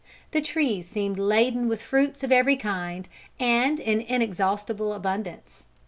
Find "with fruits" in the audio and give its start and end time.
1.67-2.23